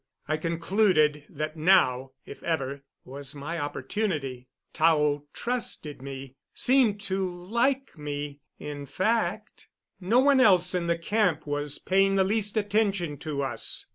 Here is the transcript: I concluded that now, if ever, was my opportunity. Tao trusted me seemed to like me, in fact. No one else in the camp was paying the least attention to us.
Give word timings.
I 0.27 0.35
concluded 0.37 1.25
that 1.29 1.55
now, 1.55 2.13
if 2.25 2.41
ever, 2.41 2.81
was 3.05 3.35
my 3.35 3.59
opportunity. 3.59 4.47
Tao 4.73 5.25
trusted 5.31 6.01
me 6.01 6.37
seemed 6.55 6.99
to 7.01 7.23
like 7.29 7.95
me, 7.95 8.39
in 8.57 8.87
fact. 8.87 9.67
No 9.99 10.17
one 10.19 10.39
else 10.41 10.73
in 10.73 10.87
the 10.87 10.97
camp 10.97 11.45
was 11.45 11.77
paying 11.77 12.15
the 12.15 12.23
least 12.23 12.57
attention 12.57 13.19
to 13.19 13.43
us. 13.43 13.85